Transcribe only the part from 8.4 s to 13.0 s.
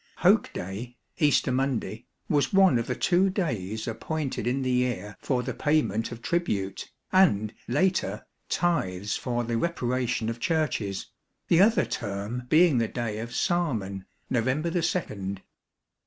tithes for the reparation of Churches; the other term being the